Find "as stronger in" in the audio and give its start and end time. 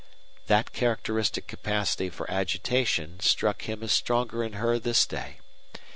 3.83-4.53